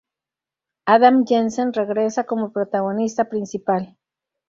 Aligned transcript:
Adam 0.87 1.25
Jensen 1.27 1.73
regresa 1.73 2.23
como 2.23 2.51
protagonista 2.51 3.29
principal. 3.29 3.99